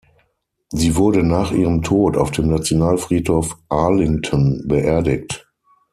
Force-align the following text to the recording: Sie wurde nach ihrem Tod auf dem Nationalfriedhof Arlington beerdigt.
Sie 0.71 0.95
wurde 0.95 1.21
nach 1.21 1.51
ihrem 1.51 1.83
Tod 1.83 2.17
auf 2.17 2.31
dem 2.31 2.47
Nationalfriedhof 2.49 3.55
Arlington 3.69 4.63
beerdigt. 4.67 5.47